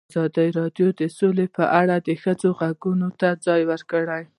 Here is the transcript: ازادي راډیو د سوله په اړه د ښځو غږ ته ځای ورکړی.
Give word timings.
ازادي 0.11 0.47
راډیو 0.59 0.87
د 0.99 1.01
سوله 1.17 1.45
په 1.57 1.63
اړه 1.81 1.95
د 2.07 2.09
ښځو 2.23 2.49
غږ 2.59 2.79
ته 3.21 3.29
ځای 3.45 3.61
ورکړی. 3.71 4.23